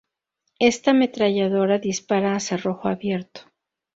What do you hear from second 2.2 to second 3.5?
a cerrojo abierto.